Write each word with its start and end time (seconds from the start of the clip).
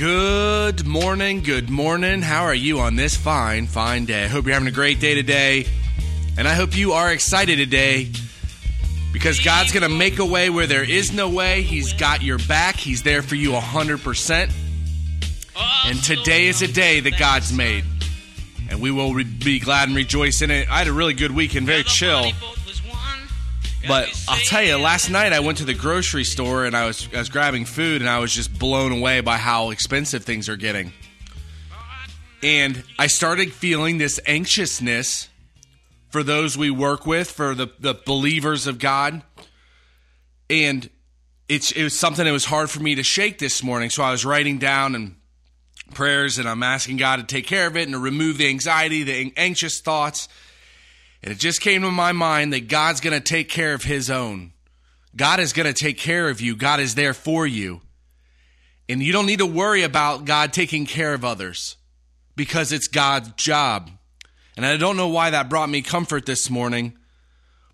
Good 0.00 0.86
morning, 0.86 1.42
good 1.42 1.68
morning. 1.68 2.22
How 2.22 2.44
are 2.44 2.54
you 2.54 2.78
on 2.78 2.96
this 2.96 3.14
fine, 3.14 3.66
fine 3.66 4.06
day? 4.06 4.24
I 4.24 4.28
hope 4.28 4.46
you're 4.46 4.54
having 4.54 4.66
a 4.66 4.70
great 4.70 4.98
day 4.98 5.14
today. 5.14 5.66
And 6.38 6.48
I 6.48 6.54
hope 6.54 6.74
you 6.74 6.92
are 6.92 7.12
excited 7.12 7.56
today 7.56 8.10
because 9.12 9.40
God's 9.40 9.72
going 9.72 9.82
to 9.82 9.94
make 9.94 10.18
a 10.18 10.24
way 10.24 10.48
where 10.48 10.66
there 10.66 10.90
is 10.90 11.12
no 11.12 11.28
way. 11.28 11.60
He's 11.60 11.92
got 11.92 12.22
your 12.22 12.38
back, 12.38 12.76
He's 12.76 13.02
there 13.02 13.20
for 13.20 13.34
you 13.34 13.50
100%. 13.50 14.50
And 15.84 16.02
today 16.02 16.46
is 16.46 16.62
a 16.62 16.68
day 16.68 17.00
that 17.00 17.18
God's 17.18 17.52
made. 17.52 17.84
And 18.70 18.80
we 18.80 18.90
will 18.90 19.12
be 19.12 19.60
glad 19.60 19.88
and 19.88 19.96
rejoice 19.98 20.40
in 20.40 20.50
it. 20.50 20.70
I 20.70 20.78
had 20.78 20.88
a 20.88 20.94
really 20.94 21.12
good 21.12 21.32
weekend, 21.32 21.66
very 21.66 21.82
chill. 21.82 22.32
But 23.88 24.08
I'll 24.28 24.38
tell 24.44 24.62
you, 24.62 24.76
last 24.76 25.10
night 25.10 25.32
I 25.32 25.40
went 25.40 25.58
to 25.58 25.64
the 25.64 25.74
grocery 25.74 26.24
store 26.24 26.64
and 26.66 26.76
I 26.76 26.86
was 26.86 27.08
I 27.14 27.18
was 27.18 27.28
grabbing 27.28 27.64
food 27.64 28.02
and 28.02 28.10
I 28.10 28.18
was 28.18 28.32
just 28.34 28.58
blown 28.58 28.92
away 28.92 29.20
by 29.20 29.36
how 29.36 29.70
expensive 29.70 30.24
things 30.24 30.48
are 30.48 30.56
getting. 30.56 30.92
And 32.42 32.82
I 32.98 33.06
started 33.06 33.52
feeling 33.52 33.98
this 33.98 34.20
anxiousness 34.26 35.28
for 36.08 36.22
those 36.22 36.56
we 36.56 36.70
work 36.70 37.06
with, 37.06 37.30
for 37.30 37.54
the, 37.54 37.68
the 37.78 37.94
believers 37.94 38.66
of 38.66 38.78
God. 38.78 39.22
And 40.48 40.88
it's 41.48 41.72
it 41.72 41.82
was 41.82 41.98
something 41.98 42.24
that 42.24 42.32
was 42.32 42.44
hard 42.44 42.70
for 42.70 42.80
me 42.80 42.94
to 42.96 43.02
shake 43.02 43.38
this 43.38 43.62
morning. 43.62 43.90
So 43.90 44.02
I 44.02 44.10
was 44.10 44.24
writing 44.24 44.58
down 44.58 44.94
and 44.94 45.16
prayers 45.94 46.38
and 46.38 46.48
I'm 46.48 46.62
asking 46.62 46.96
God 46.96 47.16
to 47.16 47.22
take 47.22 47.46
care 47.46 47.66
of 47.66 47.76
it 47.76 47.82
and 47.82 47.92
to 47.92 47.98
remove 47.98 48.38
the 48.38 48.48
anxiety, 48.48 49.02
the 49.02 49.32
anxious 49.36 49.80
thoughts. 49.80 50.28
And 51.22 51.32
it 51.32 51.38
just 51.38 51.60
came 51.60 51.82
to 51.82 51.90
my 51.90 52.12
mind 52.12 52.52
that 52.52 52.68
God's 52.68 53.00
going 53.00 53.18
to 53.18 53.20
take 53.20 53.48
care 53.48 53.74
of 53.74 53.84
his 53.84 54.10
own. 54.10 54.52
God 55.14 55.40
is 55.40 55.52
going 55.52 55.66
to 55.66 55.72
take 55.72 55.98
care 55.98 56.28
of 56.28 56.40
you. 56.40 56.56
God 56.56 56.80
is 56.80 56.94
there 56.94 57.14
for 57.14 57.46
you. 57.46 57.82
And 58.88 59.02
you 59.02 59.12
don't 59.12 59.26
need 59.26 59.38
to 59.38 59.46
worry 59.46 59.82
about 59.82 60.24
God 60.24 60.52
taking 60.52 60.86
care 60.86 61.14
of 61.14 61.24
others 61.24 61.76
because 62.36 62.72
it's 62.72 62.88
God's 62.88 63.30
job. 63.32 63.90
And 64.56 64.66
I 64.66 64.76
don't 64.76 64.96
know 64.96 65.08
why 65.08 65.30
that 65.30 65.48
brought 65.48 65.68
me 65.68 65.82
comfort 65.82 66.26
this 66.26 66.50
morning, 66.50 66.94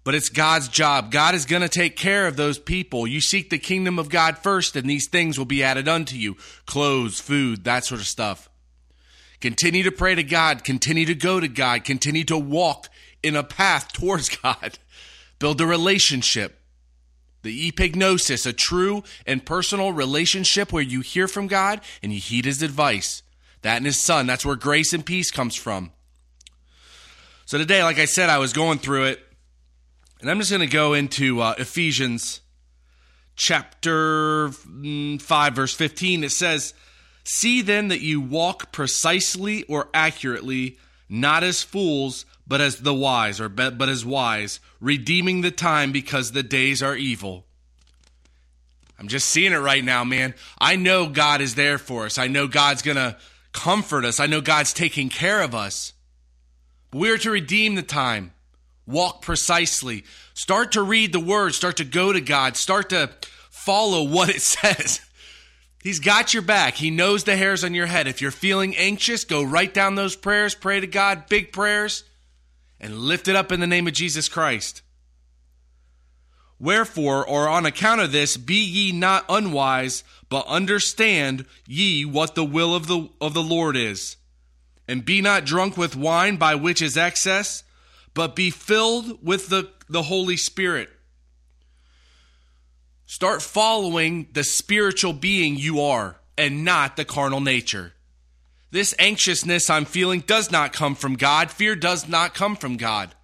but 0.04 0.14
it's 0.14 0.28
God's 0.28 0.68
job. 0.68 1.10
God 1.10 1.34
is 1.34 1.46
going 1.46 1.62
to 1.62 1.68
take 1.68 1.96
care 1.96 2.26
of 2.26 2.36
those 2.36 2.58
people. 2.58 3.06
You 3.06 3.20
seek 3.20 3.50
the 3.50 3.58
kingdom 3.58 3.98
of 3.98 4.08
God 4.08 4.38
first, 4.38 4.76
and 4.76 4.88
these 4.88 5.08
things 5.08 5.38
will 5.38 5.46
be 5.46 5.62
added 5.62 5.88
unto 5.88 6.16
you 6.16 6.36
clothes, 6.66 7.20
food, 7.20 7.64
that 7.64 7.84
sort 7.84 8.00
of 8.00 8.06
stuff. 8.06 8.50
Continue 9.40 9.82
to 9.84 9.92
pray 9.92 10.14
to 10.14 10.22
God, 10.22 10.64
continue 10.64 11.06
to 11.06 11.14
go 11.14 11.40
to 11.40 11.48
God, 11.48 11.84
continue 11.84 12.24
to 12.24 12.38
walk 12.38 12.88
in 13.22 13.36
a 13.36 13.42
path 13.42 13.92
towards 13.92 14.28
God. 14.28 14.78
Build 15.38 15.60
a 15.60 15.66
relationship. 15.66 16.60
The 17.42 17.70
epignosis, 17.70 18.46
a 18.46 18.52
true 18.52 19.04
and 19.26 19.46
personal 19.46 19.92
relationship 19.92 20.72
where 20.72 20.82
you 20.82 21.00
hear 21.00 21.28
from 21.28 21.46
God 21.46 21.80
and 22.02 22.12
you 22.12 22.18
heed 22.18 22.44
his 22.44 22.62
advice. 22.62 23.22
That 23.62 23.76
and 23.76 23.86
his 23.86 24.00
son. 24.00 24.26
That's 24.26 24.44
where 24.44 24.56
grace 24.56 24.92
and 24.92 25.04
peace 25.04 25.30
comes 25.30 25.54
from. 25.54 25.92
So 27.46 27.58
today, 27.58 27.82
like 27.84 27.98
I 27.98 28.06
said, 28.06 28.28
I 28.28 28.38
was 28.38 28.52
going 28.52 28.78
through 28.78 29.04
it, 29.04 29.20
and 30.20 30.28
I'm 30.28 30.38
just 30.38 30.50
going 30.50 30.60
to 30.60 30.66
go 30.66 30.94
into 30.94 31.40
uh, 31.40 31.54
Ephesians 31.58 32.40
chapter 33.36 34.48
mm, 34.48 35.22
5, 35.22 35.54
verse 35.54 35.74
15. 35.74 36.24
It 36.24 36.32
says, 36.32 36.74
See 37.22 37.62
then 37.62 37.88
that 37.88 38.00
you 38.00 38.20
walk 38.20 38.72
precisely 38.72 39.62
or 39.64 39.88
accurately, 39.94 40.78
not 41.08 41.44
as 41.44 41.62
fools, 41.62 42.26
but 42.46 42.60
as 42.60 42.78
the 42.78 42.94
wise, 42.94 43.40
or 43.40 43.48
but, 43.48 43.78
but 43.78 43.88
as 43.88 44.04
wise, 44.04 44.60
redeeming 44.80 45.40
the 45.40 45.50
time 45.50 45.92
because 45.92 46.32
the 46.32 46.42
days 46.42 46.82
are 46.82 46.96
evil. 46.96 47.44
I'm 48.98 49.08
just 49.08 49.28
seeing 49.28 49.52
it 49.52 49.58
right 49.58 49.84
now, 49.84 50.04
man. 50.04 50.34
I 50.58 50.76
know 50.76 51.08
God 51.08 51.40
is 51.40 51.54
there 51.54 51.78
for 51.78 52.06
us. 52.06 52.18
I 52.18 52.28
know 52.28 52.48
God's 52.48 52.82
going 52.82 52.96
to 52.96 53.16
comfort 53.52 54.04
us. 54.04 54.20
I 54.20 54.26
know 54.26 54.40
God's 54.40 54.72
taking 54.72 55.08
care 55.08 55.42
of 55.42 55.54
us. 55.54 55.92
We're 56.92 57.18
to 57.18 57.30
redeem 57.30 57.74
the 57.74 57.82
time, 57.82 58.32
walk 58.86 59.20
precisely, 59.20 60.04
start 60.34 60.72
to 60.72 60.82
read 60.82 61.12
the 61.12 61.20
word, 61.20 61.54
start 61.54 61.76
to 61.76 61.84
go 61.84 62.12
to 62.12 62.20
God, 62.20 62.56
start 62.56 62.90
to 62.90 63.10
follow 63.50 64.04
what 64.04 64.28
it 64.30 64.40
says. 64.42 65.00
He's 65.86 66.00
got 66.00 66.34
your 66.34 66.42
back. 66.42 66.74
He 66.74 66.90
knows 66.90 67.22
the 67.22 67.36
hairs 67.36 67.62
on 67.62 67.72
your 67.72 67.86
head. 67.86 68.08
If 68.08 68.20
you're 68.20 68.32
feeling 68.32 68.76
anxious, 68.76 69.22
go 69.22 69.44
write 69.44 69.72
down 69.72 69.94
those 69.94 70.16
prayers, 70.16 70.52
pray 70.52 70.80
to 70.80 70.86
God, 70.88 71.28
big 71.28 71.52
prayers, 71.52 72.02
and 72.80 72.98
lift 72.98 73.28
it 73.28 73.36
up 73.36 73.52
in 73.52 73.60
the 73.60 73.68
name 73.68 73.86
of 73.86 73.92
Jesus 73.92 74.28
Christ. 74.28 74.82
Wherefore, 76.58 77.24
or 77.24 77.48
on 77.48 77.66
account 77.66 78.00
of 78.00 78.10
this, 78.10 78.36
be 78.36 78.56
ye 78.56 78.90
not 78.90 79.26
unwise, 79.28 80.02
but 80.28 80.44
understand 80.48 81.46
ye 81.68 82.04
what 82.04 82.34
the 82.34 82.44
will 82.44 82.74
of 82.74 82.88
the 82.88 83.08
of 83.20 83.32
the 83.32 83.44
Lord 83.44 83.76
is. 83.76 84.16
And 84.88 85.04
be 85.04 85.20
not 85.20 85.44
drunk 85.44 85.76
with 85.76 85.94
wine 85.94 86.36
by 86.36 86.56
which 86.56 86.82
is 86.82 86.96
excess, 86.96 87.62
but 88.12 88.34
be 88.34 88.50
filled 88.50 89.24
with 89.24 89.50
the, 89.50 89.70
the 89.88 90.02
Holy 90.02 90.36
Spirit. 90.36 90.90
Start 93.06 93.40
following 93.40 94.28
the 94.32 94.42
spiritual 94.42 95.12
being 95.12 95.56
you 95.56 95.80
are 95.80 96.16
and 96.36 96.64
not 96.64 96.96
the 96.96 97.04
carnal 97.04 97.40
nature. 97.40 97.92
This 98.72 98.94
anxiousness 98.98 99.70
I'm 99.70 99.84
feeling 99.84 100.20
does 100.20 100.50
not 100.50 100.72
come 100.72 100.96
from 100.96 101.14
God. 101.14 101.50
Fear 101.50 101.76
does 101.76 102.08
not 102.08 102.34
come 102.34 102.56
from 102.56 102.76
God. 102.76 103.14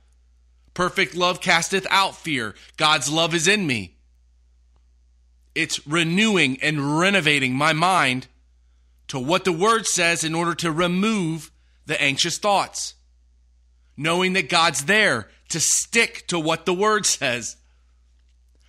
Perfect 0.73 1.15
love 1.15 1.41
casteth 1.41 1.87
out 1.91 2.17
fear. 2.17 2.55
God's 2.77 3.11
love 3.11 3.35
is 3.35 3.49
in 3.49 3.67
me. 3.67 3.97
It's 5.55 5.87
renewing 5.87 6.63
and 6.63 6.99
renovating 6.99 7.55
my 7.55 7.73
mind 7.73 8.29
to 9.09 9.19
what 9.19 9.45
the 9.45 9.53
word 9.53 9.87
says 9.87 10.25
in 10.25 10.35
order 10.35 10.55
to 10.55 10.73
remove 10.73 11.51
the 11.85 12.01
anxious 12.01 12.39
thoughts. 12.39 12.95
Knowing 13.97 14.33
that 14.33 14.49
God's 14.49 14.87
there 14.87 15.29
to 15.51 15.61
stick 15.61 16.27
to 16.29 16.39
what 16.39 16.65
the 16.65 16.73
word 16.73 17.05
says. 17.05 17.57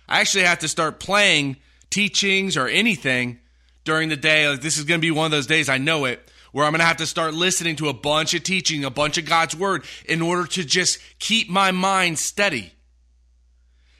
I 0.08 0.20
actually 0.20 0.44
have 0.44 0.60
to 0.60 0.68
start 0.68 1.00
playing 1.00 1.56
teachings 1.90 2.56
or 2.56 2.66
anything 2.68 3.38
during 3.84 4.08
the 4.08 4.16
day. 4.16 4.48
Like 4.48 4.60
this 4.60 4.78
is 4.78 4.84
going 4.84 5.00
to 5.00 5.04
be 5.04 5.10
one 5.10 5.26
of 5.26 5.30
those 5.30 5.46
days, 5.46 5.68
I 5.68 5.78
know 5.78 6.04
it, 6.04 6.30
where 6.52 6.64
I'm 6.64 6.72
going 6.72 6.80
to 6.80 6.86
have 6.86 6.98
to 6.98 7.06
start 7.06 7.34
listening 7.34 7.76
to 7.76 7.88
a 7.88 7.94
bunch 7.94 8.34
of 8.34 8.42
teaching, 8.42 8.84
a 8.84 8.90
bunch 8.90 9.18
of 9.18 9.24
God's 9.24 9.56
word 9.56 9.84
in 10.06 10.22
order 10.22 10.46
to 10.48 10.64
just 10.64 10.98
keep 11.18 11.48
my 11.48 11.70
mind 11.70 12.18
steady. 12.18 12.72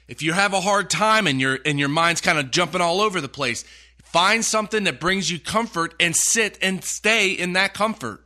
If 0.07 0.21
you 0.21 0.33
have 0.33 0.53
a 0.53 0.61
hard 0.61 0.89
time 0.89 1.25
and 1.25 1.41
your 1.41 1.59
and 1.65 1.79
your 1.79 1.89
mind's 1.89 2.21
kind 2.21 2.37
of 2.37 2.51
jumping 2.51 2.81
all 2.81 3.01
over 3.01 3.19
the 3.19 3.27
place, 3.27 3.65
find 4.03 4.45
something 4.45 4.83
that 4.83 4.99
brings 4.99 5.31
you 5.31 5.39
comfort 5.39 5.95
and 5.99 6.15
sit 6.15 6.59
and 6.61 6.83
stay 6.83 7.31
in 7.31 7.53
that 7.53 7.73
comfort. 7.73 8.23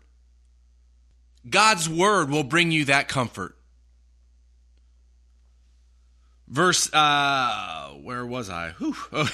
God's 1.49 1.87
word 1.87 2.29
will 2.29 2.43
bring 2.43 2.71
you 2.71 2.85
that 2.85 3.07
comfort. 3.07 3.55
Verse, 6.49 6.91
uh, 6.93 7.89
where 8.01 8.25
was 8.25 8.49
I? 8.49 8.73
Oh. 9.11 9.29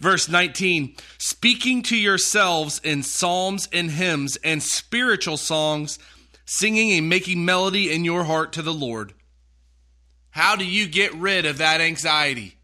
Verse 0.00 0.28
19, 0.28 0.96
speaking 1.18 1.82
to 1.82 1.96
yourselves 1.96 2.80
in 2.84 3.02
psalms 3.02 3.68
and 3.72 3.90
hymns 3.90 4.36
and 4.44 4.62
spiritual 4.62 5.36
songs, 5.36 5.98
singing 6.44 6.92
and 6.92 7.08
making 7.08 7.44
melody 7.44 7.92
in 7.92 8.04
your 8.04 8.24
heart 8.24 8.52
to 8.52 8.62
the 8.62 8.72
Lord. 8.72 9.14
How 10.30 10.56
do 10.56 10.64
you 10.64 10.86
get 10.86 11.14
rid 11.14 11.44
of 11.44 11.58
that 11.58 11.80
anxiety? 11.80 12.56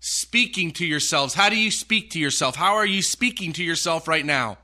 Speaking 0.00 0.70
to 0.72 0.86
yourselves. 0.86 1.34
How 1.34 1.48
do 1.48 1.56
you 1.56 1.70
speak 1.70 2.10
to 2.10 2.18
yourself? 2.18 2.56
How 2.56 2.76
are 2.76 2.86
you 2.86 3.02
speaking 3.02 3.52
to 3.54 3.64
yourself 3.64 4.08
right 4.08 4.24
now? 4.24 4.58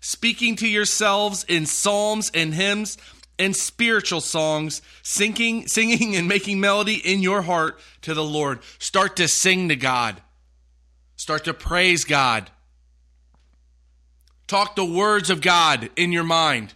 Speaking 0.00 0.54
to 0.56 0.68
yourselves 0.68 1.44
in 1.48 1.66
psalms 1.66 2.30
and 2.34 2.54
hymns 2.54 2.98
and 3.38 3.54
spiritual 3.54 4.20
songs, 4.20 4.82
singing, 5.02 5.66
singing 5.68 6.16
and 6.16 6.28
making 6.28 6.60
melody 6.60 6.96
in 6.96 7.22
your 7.22 7.42
heart 7.42 7.78
to 8.02 8.14
the 8.14 8.24
Lord. 8.24 8.60
Start 8.78 9.16
to 9.16 9.28
sing 9.28 9.68
to 9.68 9.76
God. 9.76 10.20
Start 11.16 11.44
to 11.44 11.54
praise 11.54 12.04
God. 12.04 12.50
Talk 14.46 14.76
the 14.76 14.84
words 14.84 15.28
of 15.30 15.42
God 15.42 15.90
in 15.96 16.10
your 16.10 16.24
mind. 16.24 16.74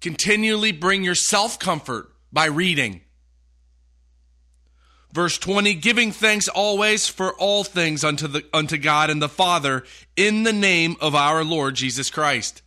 Continually 0.00 0.72
bring 0.72 1.04
yourself 1.04 1.58
comfort 1.58 2.10
by 2.32 2.46
reading. 2.46 3.00
Verse 5.12 5.38
20, 5.38 5.74
giving 5.74 6.12
thanks 6.12 6.48
always 6.48 7.08
for 7.08 7.32
all 7.34 7.64
things 7.64 8.04
unto, 8.04 8.28
the, 8.28 8.44
unto 8.52 8.76
God 8.76 9.10
and 9.10 9.20
the 9.20 9.28
Father 9.28 9.84
in 10.16 10.44
the 10.44 10.52
name 10.52 10.96
of 11.00 11.14
our 11.14 11.42
Lord 11.42 11.74
Jesus 11.74 12.10
Christ. 12.10 12.62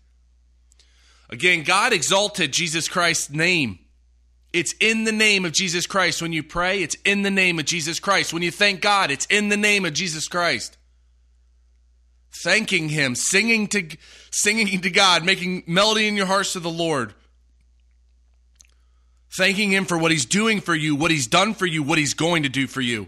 Again, 1.33 1.63
God 1.63 1.91
exalted 1.91 2.53
Jesus 2.53 2.87
Christ's 2.87 3.29
name. 3.29 3.79
It's 4.53 4.73
in 4.79 5.03
the 5.03 5.11
name 5.11 5.45
of 5.45 5.51
Jesus 5.51 5.85
Christ. 5.85 6.21
When 6.21 6.31
you 6.31 6.43
pray, 6.43 6.81
it's 6.81 6.95
in 7.03 7.23
the 7.23 7.31
name 7.31 7.59
of 7.59 7.65
Jesus 7.65 7.99
Christ. 7.99 8.33
When 8.33 8.43
you 8.43 8.51
thank 8.51 8.81
God, 8.81 9.11
it's 9.11 9.25
in 9.25 9.49
the 9.49 9.57
name 9.57 9.83
of 9.83 9.93
Jesus 9.93 10.27
Christ. 10.27 10.77
Thanking 12.43 12.87
Him, 12.89 13.15
singing 13.15 13.67
to, 13.67 13.97
singing 14.31 14.79
to 14.79 14.89
God, 14.89 15.25
making 15.25 15.63
melody 15.67 16.07
in 16.07 16.15
your 16.15 16.27
hearts 16.27 16.53
to 16.53 16.59
the 16.59 16.69
Lord 16.69 17.13
thanking 19.33 19.71
Him 19.71 19.85
for 19.85 19.97
what 19.97 20.11
He's 20.11 20.25
doing 20.25 20.61
for 20.61 20.75
you, 20.75 20.95
what 20.95 21.11
He's 21.11 21.27
done 21.27 21.53
for 21.53 21.65
you, 21.65 21.83
what 21.83 21.97
He's 21.97 22.13
going 22.13 22.43
to 22.43 22.49
do 22.49 22.67
for 22.67 22.81
you. 22.81 23.07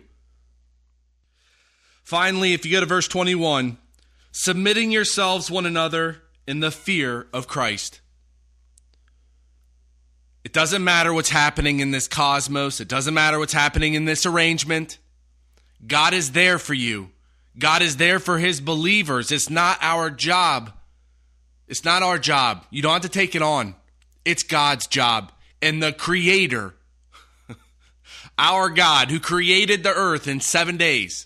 Finally, 2.03 2.53
if 2.53 2.65
you 2.65 2.71
go 2.71 2.79
to 2.79 2.85
verse 2.85 3.07
21, 3.07 3.77
submitting 4.31 4.91
yourselves 4.91 5.49
one 5.49 5.65
another 5.65 6.21
in 6.47 6.59
the 6.59 6.71
fear 6.71 7.27
of 7.33 7.47
Christ. 7.47 8.01
It 10.45 10.53
doesn't 10.53 10.83
matter 10.83 11.11
what's 11.11 11.31
happening 11.31 11.79
in 11.79 11.89
this 11.89 12.07
cosmos, 12.07 12.79
it 12.79 12.87
doesn't 12.87 13.15
matter 13.15 13.39
what's 13.39 13.51
happening 13.51 13.95
in 13.95 14.05
this 14.05 14.27
arrangement. 14.27 14.99
God 15.85 16.13
is 16.13 16.33
there 16.33 16.59
for 16.59 16.75
you. 16.75 17.09
God 17.57 17.81
is 17.81 17.97
there 17.97 18.19
for 18.19 18.37
his 18.37 18.61
believers. 18.61 19.31
It's 19.31 19.49
not 19.49 19.79
our 19.81 20.11
job. 20.11 20.71
It's 21.67 21.83
not 21.83 22.03
our 22.03 22.19
job. 22.19 22.63
You 22.69 22.83
don't 22.83 22.93
have 22.93 23.01
to 23.01 23.09
take 23.09 23.33
it 23.33 23.41
on. 23.41 23.75
It's 24.23 24.43
God's 24.43 24.85
job. 24.85 25.31
And 25.63 25.81
the 25.81 25.91
Creator, 25.91 26.75
our 28.37 28.69
God 28.69 29.09
who 29.09 29.19
created 29.19 29.81
the 29.83 29.93
earth 29.93 30.27
in 30.27 30.41
seven 30.41 30.77
days, 30.77 31.25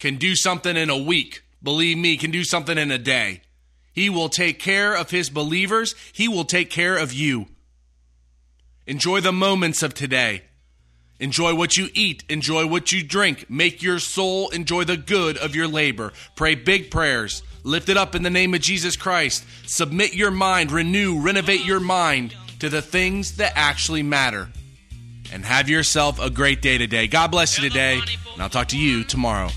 can 0.00 0.16
do 0.16 0.34
something 0.34 0.76
in 0.76 0.90
a 0.90 0.98
week. 0.98 1.42
Believe 1.62 1.96
me, 1.96 2.16
can 2.16 2.32
do 2.32 2.42
something 2.42 2.76
in 2.76 2.90
a 2.90 2.98
day. 2.98 3.42
He 3.92 4.10
will 4.10 4.28
take 4.28 4.58
care 4.58 4.96
of 4.96 5.10
his 5.10 5.30
believers. 5.30 5.94
He 6.12 6.26
will 6.26 6.44
take 6.44 6.70
care 6.70 6.96
of 6.96 7.12
you. 7.12 7.46
Enjoy 8.86 9.20
the 9.20 9.32
moments 9.32 9.82
of 9.82 9.94
today. 9.94 10.42
Enjoy 11.18 11.54
what 11.54 11.76
you 11.76 11.88
eat. 11.94 12.22
Enjoy 12.28 12.66
what 12.66 12.92
you 12.92 13.02
drink. 13.02 13.50
Make 13.50 13.82
your 13.82 13.98
soul 13.98 14.48
enjoy 14.50 14.84
the 14.84 14.96
good 14.96 15.36
of 15.38 15.56
your 15.56 15.66
labor. 15.66 16.12
Pray 16.36 16.54
big 16.54 16.90
prayers. 16.90 17.42
Lift 17.64 17.88
it 17.88 17.96
up 17.96 18.14
in 18.14 18.22
the 18.22 18.30
name 18.30 18.54
of 18.54 18.60
Jesus 18.60 18.94
Christ. 18.96 19.44
Submit 19.66 20.14
your 20.14 20.30
mind, 20.30 20.70
renew, 20.70 21.20
renovate 21.20 21.64
your 21.64 21.80
mind 21.80 22.36
to 22.60 22.68
the 22.68 22.80
things 22.80 23.38
that 23.38 23.54
actually 23.56 24.04
matter. 24.04 24.50
And 25.32 25.44
have 25.44 25.68
yourself 25.68 26.20
a 26.20 26.30
great 26.30 26.62
day 26.62 26.78
today. 26.78 27.08
God 27.08 27.32
bless 27.32 27.58
you 27.58 27.68
today, 27.68 28.00
and 28.34 28.42
I'll 28.42 28.48
talk 28.48 28.68
to 28.68 28.78
you 28.78 29.02
tomorrow. 29.02 29.48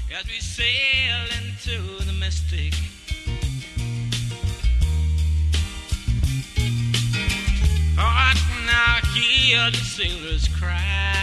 Hear 9.50 9.72
the 9.72 10.50
cry. 10.60 11.16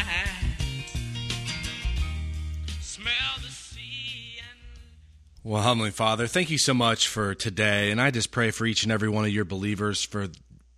Well, 5.45 5.63
Heavenly 5.63 5.93
Father, 5.93 6.27
thank 6.27 6.51
you 6.51 6.59
so 6.59 6.75
much 6.75 7.07
for 7.07 7.33
today. 7.33 7.93
And 7.93 8.01
I 8.01 8.11
just 8.11 8.33
pray 8.33 8.51
for 8.51 8.67
each 8.67 8.83
and 8.83 8.91
every 8.91 9.09
one 9.09 9.25
of 9.25 9.31
your 9.31 9.45
believers 9.45 10.03
for 10.03 10.27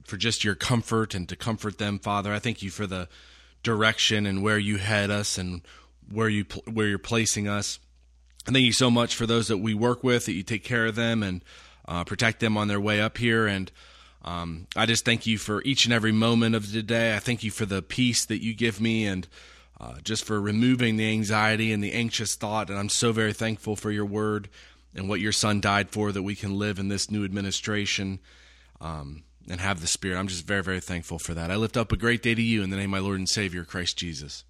for 0.04 0.18
just 0.18 0.44
your 0.44 0.54
comfort 0.54 1.14
and 1.14 1.26
to 1.30 1.36
comfort 1.36 1.78
them, 1.78 1.98
Father. 1.98 2.34
I 2.34 2.38
thank 2.38 2.62
you 2.62 2.68
for 2.68 2.86
the 2.86 3.08
direction 3.62 4.26
and 4.26 4.42
where 4.42 4.58
you 4.58 4.76
head 4.76 5.10
us 5.10 5.38
and 5.38 5.62
where 6.10 6.28
you 6.28 6.44
where 6.70 6.86
you're 6.86 6.98
placing 6.98 7.48
us. 7.48 7.78
And 8.46 8.54
thank 8.54 8.66
you 8.66 8.74
so 8.74 8.90
much 8.90 9.14
for 9.14 9.24
those 9.24 9.48
that 9.48 9.56
we 9.56 9.72
work 9.72 10.04
with, 10.04 10.26
that 10.26 10.34
you 10.34 10.42
take 10.42 10.64
care 10.64 10.84
of 10.84 10.96
them 10.96 11.22
and 11.22 11.42
uh, 11.86 12.04
protect 12.04 12.40
them 12.40 12.58
on 12.58 12.68
their 12.68 12.80
way 12.80 13.00
up 13.00 13.16
here. 13.16 13.46
And 13.46 13.72
um, 14.22 14.66
I 14.76 14.86
just 14.86 15.04
thank 15.04 15.26
you 15.26 15.38
for 15.38 15.62
each 15.62 15.84
and 15.84 15.94
every 15.94 16.12
moment 16.12 16.54
of 16.54 16.72
the 16.72 16.82
day. 16.82 17.14
I 17.14 17.18
thank 17.18 17.42
you 17.42 17.50
for 17.50 17.66
the 17.66 17.82
peace 17.82 18.24
that 18.26 18.42
you 18.42 18.54
give 18.54 18.80
me 18.80 19.06
and 19.06 19.26
uh, 19.80 20.00
just 20.02 20.24
for 20.24 20.40
removing 20.40 20.96
the 20.96 21.10
anxiety 21.10 21.72
and 21.72 21.82
the 21.82 21.92
anxious 21.92 22.34
thought. 22.34 22.68
And 22.68 22.78
I'm 22.78 22.88
so 22.88 23.12
very 23.12 23.32
thankful 23.32 23.76
for 23.76 23.90
your 23.90 24.06
word 24.06 24.48
and 24.94 25.08
what 25.08 25.20
your 25.20 25.32
son 25.32 25.60
died 25.60 25.90
for 25.90 26.10
that 26.12 26.22
we 26.22 26.34
can 26.34 26.58
live 26.58 26.78
in 26.78 26.88
this 26.88 27.10
new 27.10 27.24
administration 27.24 28.18
um, 28.80 29.22
and 29.48 29.60
have 29.60 29.80
the 29.80 29.86
Spirit. 29.86 30.18
I'm 30.18 30.28
just 30.28 30.46
very, 30.46 30.62
very 30.62 30.80
thankful 30.80 31.18
for 31.18 31.34
that. 31.34 31.50
I 31.50 31.56
lift 31.56 31.76
up 31.76 31.92
a 31.92 31.96
great 31.96 32.22
day 32.22 32.34
to 32.34 32.42
you 32.42 32.62
in 32.62 32.70
the 32.70 32.76
name 32.76 32.92
of 32.92 33.00
my 33.00 33.06
Lord 33.06 33.18
and 33.18 33.28
Savior, 33.28 33.64
Christ 33.64 33.96
Jesus. 33.96 34.44